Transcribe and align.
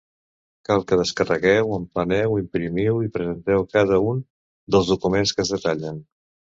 Cal 0.69 0.79
que 0.91 0.97
descarregueu, 1.01 1.75
empleneu, 1.75 2.35
imprimiu 2.45 3.05
i 3.11 3.13
presenteu 3.21 3.69
cada 3.77 4.03
un 4.09 4.27
dels 4.75 4.95
documents 4.97 5.39
que 5.39 5.49
es 5.49 5.57
detallen. 5.59 6.07